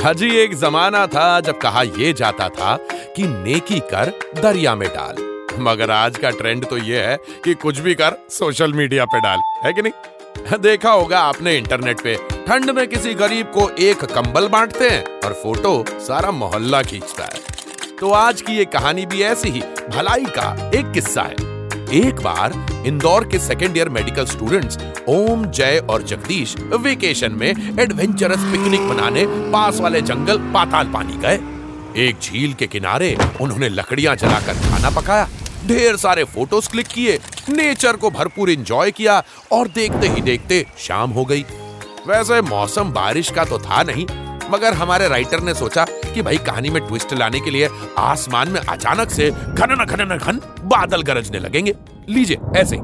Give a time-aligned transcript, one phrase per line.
[0.00, 2.76] हाजी एक जमाना था जब कहा यह जाता था
[3.16, 5.16] कि नेकी कर दरिया में डाल।
[5.58, 9.40] मगर आज का ट्रेंड तो यह है कि कुछ भी कर सोशल मीडिया पे डाल।
[9.64, 10.58] है कि नहीं?
[10.60, 15.32] देखा होगा आपने इंटरनेट पे, ठंड में किसी गरीब को एक कंबल बांटते हैं और
[15.32, 19.60] फ़ोटो सारा मोहल्ला खींचता है। तो आज की ये कहानी भी ऐसी ही,
[19.90, 21.49] भलाई का एक किस्सा है।
[21.92, 22.52] एक बार
[22.86, 24.76] इंदौर के second year medical students
[25.08, 31.40] Om, Jay और जगदीश वेकेशन में एडवेंचरस पिकनिक मनाने पास वाले जंगल पाताल पानी गए।
[32.06, 35.28] एक झील के किनारे उन्होंने लकड़ियाँ जलाकर खाना पकाया।
[35.66, 41.10] ढेर सारे फ़ोटोज़ क्लिक किए। नेचर को भरपूर एंजॉय किया और देखते ही देखते शाम
[41.10, 41.44] हो गई।
[42.06, 44.06] वैसे मौसम बारिश का तो था नहीं,
[44.50, 48.60] मगर हमारे राइटर ने सोचा कि भाई कहानी में ट्विस्ट लाने के लिए आसमान में
[48.60, 51.74] अचानक से घन घन घन बादल गरजने लगेंगे।
[52.08, 52.76] लीजिए, ऐसे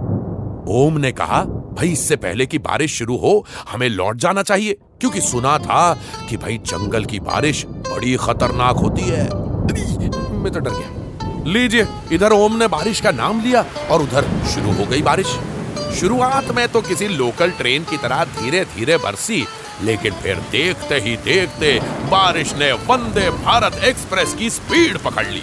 [0.69, 5.21] ओम ने कहा, भाई, इससे पहले कि बारिश शुरू हो, हमें लौट जाना चाहिए, क्योंकि
[5.21, 9.25] सुना था कि भाई जंगल की बारिश बड़ी खतरनाक होती है।
[10.35, 14.73] मैं तो डर गया। लीजिए, इधर ओम ने बारिश का नाम लिया और उधर शुरू
[14.73, 15.37] हो गई बारिश।
[16.01, 19.45] शुरुआत में तो किसी लोकल ट्रेन की तरह धीरे धीरे बरसी
[19.83, 21.79] लेकिन फिर देखते ही देखते
[22.11, 25.43] बारिश ने वंदे भारत एक्सप्रेस की स्पीड पकड़ ली।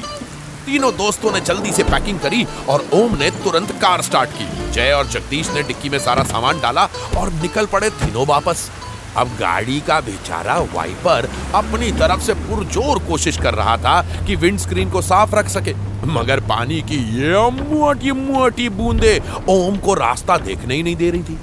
[0.65, 4.91] तीनों दोस्तों ने जल्दी से पैकिंग करी और ओम ने तुरंत कार स्टार्ट की। जय
[4.91, 8.69] और जगदीश ने डिक्की में सारा सामान डाला और निकल पड़े तीनों वापस।
[9.17, 14.89] अब गाड़ी का बेचारा वाइपर अपनी तरफ़ से पुरजोर कोशिश कर रहा था कि विंडस्क्रीन
[14.89, 15.73] को साफ़ रख सके,
[16.07, 19.19] मगर पानी की ये मोटी मोटी बूंदे
[19.49, 21.37] ओम को रास्ता देखने ही नहीं दे रही थी।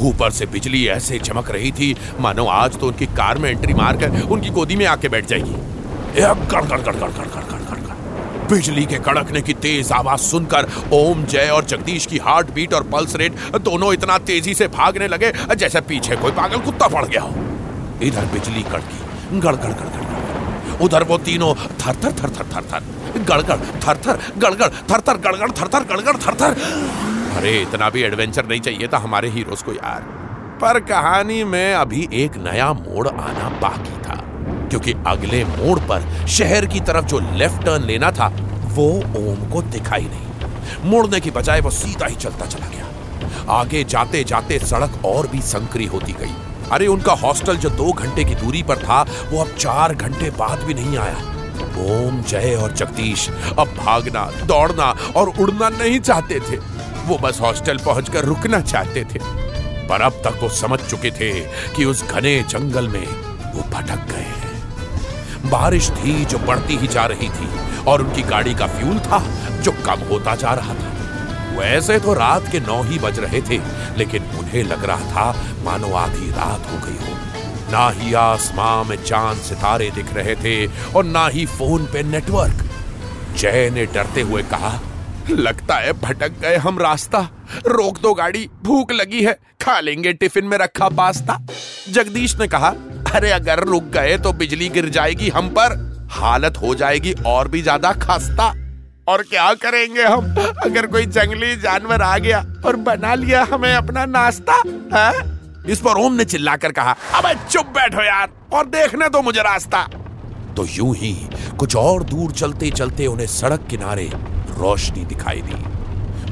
[0.00, 4.20] ऊपर से बिजली ऐसे चमक रही थी। मानो आज तो उनकी कार में एंट्री मारकर
[4.22, 5.54] उनकी गोदी में आके बैठ जाएगी।
[8.48, 12.82] बिजली के कड़कने की तेज आवाज़ सुनकर ओम, जय और जगदीश की हार्ट बीट और
[12.82, 17.22] पल्स रेट दोनों इतना तेज़ी से भागने लगे, जैसे पीछे कोई पागल कुत्ता पड़ गया
[17.22, 17.34] हो।
[18.02, 22.46] इधर बिजली कड़की, गड़ गड़ गड़ गड़ गड़। उधर वो तीनों थर थर थर थर
[22.54, 23.56] थर थर। गड़गड़
[23.86, 26.56] थर थर गड़गड़ थर थर गड़गड़ थर थर गड़गड़ थर थर।
[27.34, 30.00] अरे इतना भी एडवेंचर नहीं चाहिए था हमारे हीरोज को यार।
[30.60, 34.14] पर कहानी में अभी एक नया मोड़ आना बाकी था,
[34.68, 38.28] क्योंकि अगले मोड़ पर शहर की तरफ़ जो लेफ़्ट टर्न लेना था,
[38.66, 43.84] वो ओम को दिखाई नहीं। मुड़ने की बजाय वो सीधा ही चलता चला गया। आगे
[43.84, 46.34] जाते जाते सड़क और भी संकरी होती गई।
[46.72, 49.02] अरे उनका हॉस्टल जो दो घंटे की दूरी पर था,
[49.32, 51.16] वो अब चार घंटे बाद भी नहीं आया।
[51.78, 53.28] ओम, जय और जगदीश,
[53.58, 56.56] अब भागना, दौड़ना और उड़ना नहीं चाहते थे।
[57.06, 59.18] वो बस हॉस्टल पहुंचकर रुकना चाहते थे।
[59.88, 61.32] पर अब तक वो समझ चुके थे
[61.76, 63.06] कि उस घने जंगल में
[63.54, 64.22] वो भटक गए
[65.50, 67.48] बारिश थी जो बढ़ती ही जा रही थी
[67.86, 69.18] और उनकी गाड़ी का फ्यूल था
[69.60, 70.92] जो कम होता जा रहा था।
[71.58, 73.60] वैसे तो रात के नौ ही बज रहे थे,
[73.98, 77.14] लेकिन उन्हें लग रहा था मानो आधी रात हो गई हो।
[77.72, 80.66] ना ही आसमां में चाँद सितारे दिख रहे थे
[80.96, 82.64] और ना ही फ़ोन पे नेटवर्क।
[83.36, 84.78] जय ने डरते हुए कहा
[85.30, 87.18] लगता है भटक गए हम रास्ता।
[87.66, 91.38] रोक दो गाड़ी, भूख लगी है, खा लेंगे टिफ़िन में रखा पास्ता।
[91.88, 92.68] जगदीश ने कहा,
[93.14, 95.76] अरे अगर रुक गए तो बिजली गिर जाएगी हम पर,
[96.12, 98.52] हालत हो जाएगी और भी ज़्यादा खस्ता।
[99.08, 100.34] और क्या करेंगे हम?
[100.64, 104.62] अगर कोई जंगली जानवर आ गया और बना लिया हमें अपना नाश्ता,
[104.94, 105.32] है?
[105.72, 109.86] इस पर ओम ने चिल्लाकर कहा, अबे चुप बैठो यार और देखने दो मुझे रास्ता।
[110.56, 111.16] तो यूँ ही
[111.58, 114.10] कुछ और दूर चलते चलते उन्हें सड़क किनारे
[114.58, 115.54] रोशनी दिखाई दी।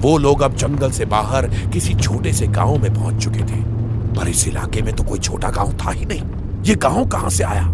[0.00, 3.72] वो लोग अब जंगल से बाहर किसी छोटे से गाँव में पहुँच चुके थे।
[4.14, 6.22] पर इस इलाके में तो कोई छोटा गाँव था ही नहीं।
[6.62, 7.68] ये गाँव कहाँ से आया?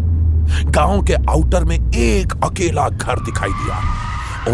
[0.64, 3.82] गाँव के आउटर में एक अकेला घर दिखाई दिया।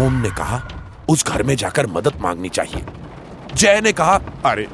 [0.05, 0.61] ओम ने कहा,
[1.09, 2.83] उस घर में जाकर मदद मांगनी चाहिए।
[3.55, 4.67] जय ने कहा, अरे,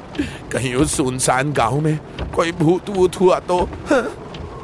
[0.52, 2.00] कहीं उस सुनसान गाँव में
[2.36, 3.70] कोई भूत वूत हुआ तो?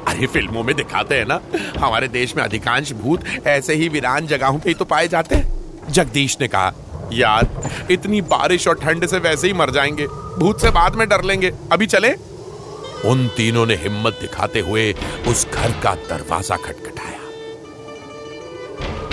[0.08, 1.40] अरे, फ़िल्मों में दिखाते हैं ना।
[1.86, 5.57] हमारे देश में अधिकांश भूत ऐसे ही वीरान जगहों पे ही तो पाए जाते हैं।
[5.90, 6.74] जगदीश ने कहा,
[7.14, 11.24] यार, इतनी बारिश और ठंड से वैसे ही मर जाएँगे। भूत से बाद में डर
[11.24, 12.14] लेंगे। अभी चले?
[13.06, 14.96] उन तीनों ने हिम्मत दिखाते हुए
[15.28, 17.18] उस घर का दरवाज़ा खटखटाया।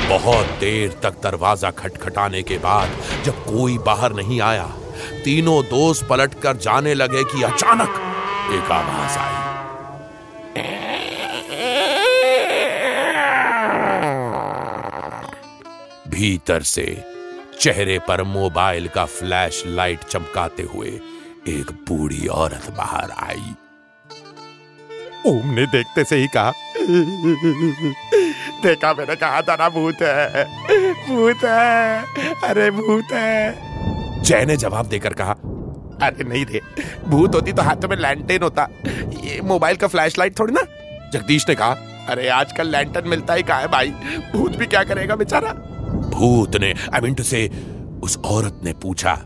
[0.09, 2.91] बहुत देर तक दरवाज़ा खटखटाने के बाद
[3.25, 4.73] जब कोई बाहर नहीं आया,
[5.25, 8.01] तीनों दोस्त पलटकर जाने लगे कि अचानक
[8.53, 9.54] एक आवाज़ आई।
[16.15, 16.85] भीतर से
[17.61, 20.89] चेहरे पर मोबाइल का फ्लैश लाइट चमकाते हुए
[21.49, 23.55] एक बूढ़ी औरत बाहर आई।
[25.27, 26.53] ओम ने देखते से ही कहा
[28.63, 30.45] देखा मैंने कहा था ना भूत है
[31.09, 35.37] भूत है अरे भूत है। जय ने जवाब देकर कहा
[36.03, 36.61] अरे नहीं रे
[37.09, 38.69] भूत होती तो हाथों में लैंटेन होता।
[39.25, 40.67] ये मोबाइल का फ्लैश लाइट थोड़ी ना?
[41.13, 41.77] जगदीश ने कहा
[42.09, 43.91] अरे आजकल लैंटर्न मिलता ही कहा है भाई?
[44.33, 45.55] भूत भी क्या करेगा बेचारा?
[46.15, 47.49] भूत ने आई मीन टू से
[48.03, 49.19] उस औरत ने पूछा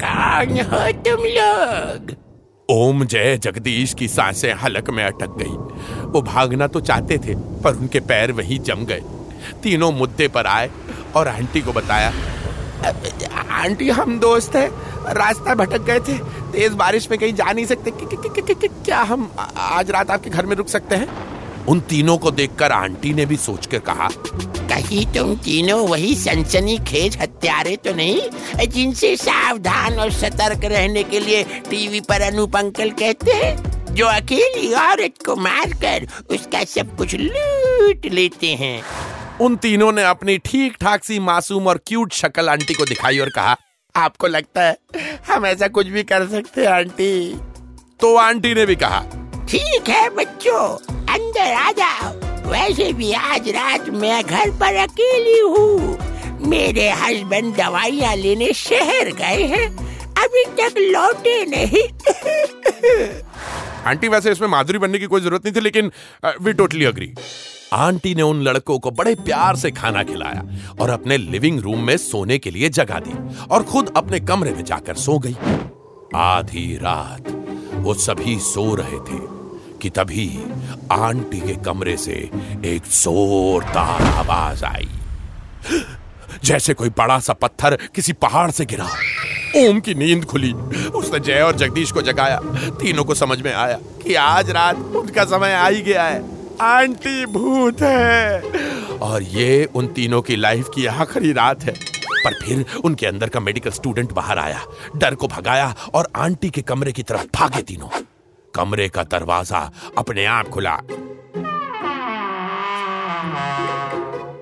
[0.00, 2.14] कौन हो तुम लोग?
[2.68, 7.76] ओम जय जगदीश की साँसें हलक में अटक गई। वो भागना तो चाहते थे पर
[7.76, 9.02] उनके पैर वहीं जम गए।
[9.62, 10.70] तीनों मुद्दे पर आए
[11.16, 12.12] और आंटी को बताया
[13.54, 14.68] आंटी हम दोस्त हैं
[15.14, 16.18] रास्ता भटक गए थे
[16.52, 17.90] तेज बारिश में कहीं जा नहीं सकते।
[18.66, 21.08] क्या हम आज रात आपके घर में रुक सकते हैं?
[21.68, 24.08] उन तीनों को देखकर आंटी ने भी सोचकर कहा
[24.68, 28.66] कहीं तुम तीनों वही सनसनी खेज हत्यारे तो नहीं?
[28.66, 34.72] जिनसे सावधान और सतर्क रहने के लिए टीवी पर अनूप अंकल कहते हैं जो अकेली
[34.74, 38.82] औरत को मारकर उसका सब कुछ लूट लेते हैं।
[39.40, 43.28] उन तीनों ने अपनी ठीक ठाक सी मासूम और क्यूट शक्ल आंटी को दिखाई और
[43.28, 43.56] कहा
[43.94, 44.76] आपको लगता है
[45.30, 47.34] हम ऐसा कुछ भी कर सकते हैं आंटी?
[48.00, 49.00] तो आंटी ने भी कहा
[49.50, 52.12] ठीक है बच्चों। अंदर आ जाओ।
[52.50, 55.98] वैसे भी आज रात मैं घर पर अकेली हूँ।
[56.48, 59.66] मेरे हस्बैंड दवाइयाँ लेने शहर गए हैं।
[60.24, 61.88] अभी तक लौटे नहीं।
[63.86, 65.90] आंटी वैसे इसमें माधुरी बनने की कोई ज़रूरत नहीं थी लेकिन
[66.42, 67.12] वी टोटली अग्री
[67.72, 70.42] आंटी ने उन लड़कों को बड़े प्यार से खाना खिलाया
[70.80, 73.14] और अपने लिविंग रूम में सोने के लिए जगह दी
[73.46, 75.36] और खुद अपने कमरे में जाकर सो गई।
[76.16, 77.30] आधी रात
[77.76, 79.33] वो सभी सो रहे थे।
[79.84, 80.38] कि तभी
[80.92, 82.12] आंटी के कमरे से
[82.64, 84.88] एक जोरदार आवाज़ आई।
[86.44, 88.84] जैसे कोई बड़ा सा पत्थर किसी पहाड़ से गिरा।
[89.56, 90.52] ओम की नींद खुली।
[90.94, 92.40] उसने जय और जगदीश को जगाया।
[92.80, 96.24] तीनों को समझ में आया कि आज रात उनका समय आ ही गया है।
[96.60, 98.40] आंटी भूत है।
[98.98, 101.74] और ये उन तीनों की लाइफ की आखिरी रात है।
[102.24, 104.64] पर फिर उनके अंदर का मेडिकल स्टूडेंट बाहर आया।
[104.96, 107.88] डर को भगाया और आंटी के कमरे की तरफ़ भागे तीनों।
[108.54, 110.78] कमरे का दरवाज़ा अपने आप खुला।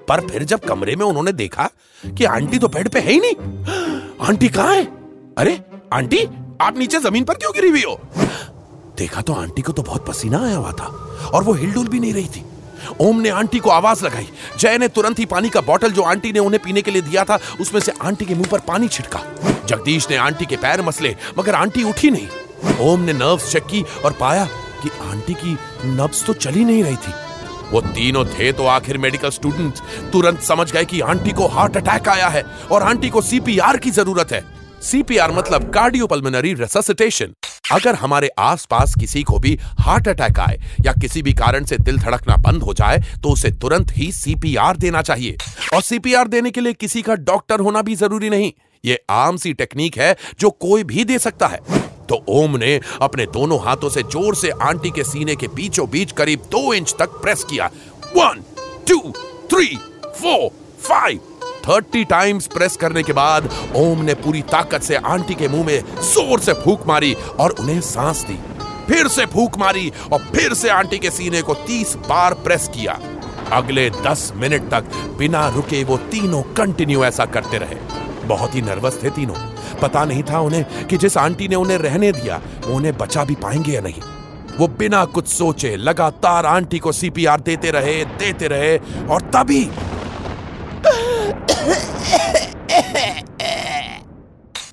[0.08, 1.68] पर फिर जब कमरे में उन्होंने देखा
[2.02, 3.36] कि आंटी तो बेड पे है ही नहीं,
[4.20, 4.84] आंटी कहाँ है?
[5.38, 5.58] अरे,
[5.92, 6.24] आंटी,
[6.60, 8.00] आप नीचे ज़मीन पर क्यों गिरी हुई हो?
[8.98, 10.86] देखा तो आंटी को तो बहुत पसीना आया हुआ था
[11.34, 12.44] और वो हिलडुल भी नहीं रही थी।
[13.00, 14.28] ओम ने आंटी को आवाज़ लगाई।
[14.58, 17.24] जय ने तुरंत ही पानी का बोतल जो आंटी ने उन्हें पीने के लिए दिया
[17.24, 19.20] था, उसमें से आंटी के मुँह पर पानी छिड़का।
[19.66, 22.28] जगदीश ने आंटी के पैर मसले, मगर आंटी उठी नहीं।
[22.80, 24.44] ओम ने नर्व्स चेक की और पाया
[24.82, 25.56] कि आंटी की
[25.86, 27.12] नब्स तो चली नहीं रही थी।
[27.70, 29.78] वो तीनों थे तो आखिर मेडिकल स्टूडेंट
[30.12, 32.42] तुरंत समझ गए कि आंटी को हार्ट अटैक आया है
[32.72, 34.44] और आंटी को सीपीआर की ज़रूरत है।
[34.82, 37.34] सीपीआर मतलब कार्डियोपल्मोनरी रेससिटेशन
[37.72, 41.98] अगर हमारे आसपास किसी को भी हार्ट अटैक आए या किसी भी कारण से दिल
[41.98, 45.36] धड़कना बंद हो जाए तो उसे तुरंत ही सीपीआर देना चाहिए।
[45.74, 48.52] और सीपीआर देने के लिए किसी का डॉक्टर होना भी ज़रूरी नहीं।
[48.84, 51.58] ये आम सी टेक्निक है जो कोई भी दे सकता है।
[52.08, 56.12] तो ओम ने अपने दोनों हाथों से ज़ोर से आंटी के सीने के बीचों बीच
[56.12, 57.66] करीब दो इंच तक प्रेस किया।
[58.16, 58.42] One
[58.88, 58.98] two
[59.50, 60.48] three four
[60.82, 61.20] five
[61.68, 65.80] thirty times press करने के बाद ओम ने पूरी ताकत से आंटी के मुँह में
[66.02, 68.38] ज़ोर से फूक मारी और उन्हें सांस दी।
[68.86, 72.98] फिर से फूक मारी और फिर से आंटी के सीने को तीस बार प्रेस किया।
[73.52, 74.84] अगले दस मिनट तक
[75.18, 77.76] बिना रुके वो तीनों कंटिन्यू ऐसा करते रहे।
[78.26, 79.34] बहुत ही नर्वस थे तीनों।
[79.82, 83.34] पता नहीं था उन्हें कि जिस आंटी ने उन्हें रहने दिया, वो उन्हें बचा भी
[83.34, 84.02] पाएँगे या नहीं।
[84.58, 89.64] वो बिना कुछ सोचे लगातार आंटी को सीपीआर देते रहे देते रहे और तभी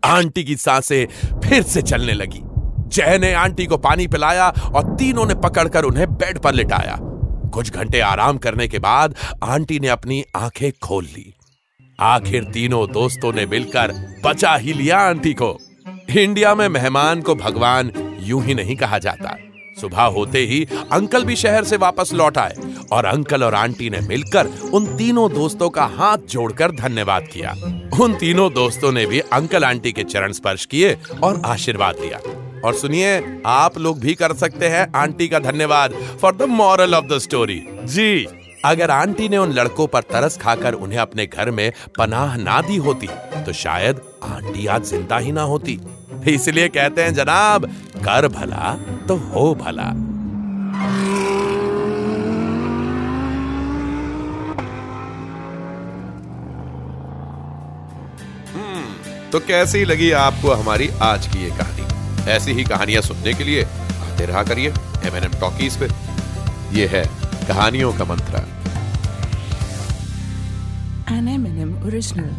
[0.05, 2.41] आंटी की साँसें फिर से चलने लगी।
[2.89, 6.97] जय ने आंटी को पानी पिलाया और तीनों ने पकड़कर उन्हें बेड पर लिटाया।
[7.53, 11.33] कुछ घंटे आराम करने के बाद आंटी ने अपनी आँखें खोल ली।
[12.01, 13.91] आखिर तीनों दोस्तों ने मिलकर
[14.25, 15.57] बचा ही लिया आंटी को।
[16.17, 19.35] इंडिया में मेहमान को भगवान यूँ ही नहीं कहा जाता।
[19.81, 22.55] सुबह होते ही अंकल भी शहर से वापस लौट आए
[22.91, 27.51] और अंकल और आंटी ने मिलकर उन तीनों दोस्तों का हाथ जोड़कर धन्यवाद किया।
[28.01, 32.19] उन तीनों दोस्तों ने भी अंकल आंटी के चरण स्पर्श किए और आशीर्वाद लिया।
[32.65, 37.05] और सुनिए, आप लोग भी कर सकते हैं आंटी का धन्यवाद for the moral of
[37.05, 38.27] the story जी।
[38.65, 42.77] अगर आंटी ने उन लड़कों पर तरस खाकर उन्हें अपने घर में पनाह ना दी
[42.77, 43.07] होती
[43.45, 45.79] तो शायद आंटी आज ज़िंदा ही ना होती।
[46.27, 47.65] इसलिए कहते हैं जनाब
[47.97, 48.73] कर भला
[49.07, 49.83] तो हो भला।
[58.53, 58.83] हम्म,
[59.31, 62.31] तो कैसी लगी आपको हमारी आज की ये कहानी?
[62.31, 65.87] ऐसी ही कहानियाँ सुनने के लिए आते रहा करिए एम एन एम टॉकीज पे।
[66.77, 67.03] ये है
[67.48, 68.42] कहानियों का मंत्र
[71.06, 72.30] An M&M original.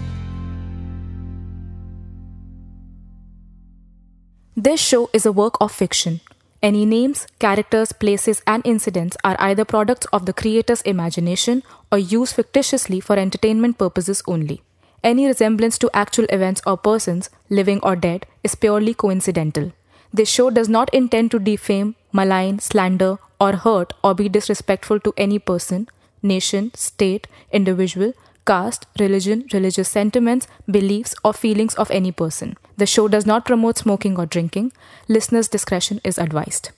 [4.57, 6.21] This show is a work of fiction.
[6.63, 12.35] Any names, characters, places, and incidents are either products of the creator's imagination or used
[12.35, 14.61] fictitiously for entertainment purposes only.
[15.03, 19.73] Any resemblance to actual events or persons, living or dead, is purely coincidental.
[20.11, 25.14] This show does not intend to defame, malign, slander, or hurt or be disrespectful to
[25.16, 25.88] any person,
[26.22, 28.12] nation, state, individual,
[28.46, 32.56] caste, religion, religious sentiments, beliefs, or feelings of any person.
[32.76, 34.72] The show does not promote smoking or drinking.
[35.08, 36.70] Listeners' discretion is advised.